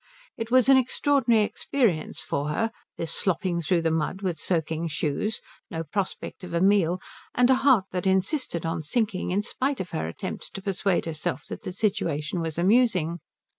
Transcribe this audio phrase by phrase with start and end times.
[0.35, 5.39] It was an extraordinary experience for her, this slopping through the mud with soaking shoes,
[5.69, 6.99] no prospect of a meal,
[7.35, 11.45] and a heart that insisted on sinking in spite of her attempts to persuade herself
[11.49, 13.19] that the situation was amusing.